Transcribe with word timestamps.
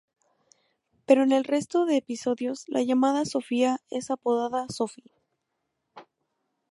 Pero 1.05 1.21
en 1.21 1.31
el 1.31 1.43
resto 1.43 1.85
de 1.85 1.97
episodios, 1.97 2.63
la 2.67 2.81
llamada 2.81 3.23
Sophia 3.23 3.81
es 3.91 4.09
apodada 4.09 4.65
Sophie. 4.67 5.11